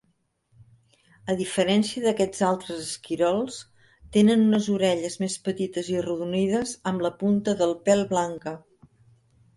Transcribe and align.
A 1.33 1.35
diferència 1.41 2.01
d'aquests 2.05 2.41
altres 2.47 2.79
esquirols, 2.85 3.59
tenen 4.17 4.47
unes 4.47 4.71
orelles 4.79 5.19
més 5.25 5.37
petites 5.49 5.93
i 5.93 6.01
arrodonides 6.01 6.75
amb 6.93 7.09
la 7.09 7.13
punta 7.23 7.59
del 7.61 7.77
pèl 7.91 8.07
blanca. 8.15 8.57